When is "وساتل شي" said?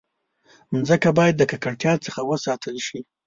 2.29-2.99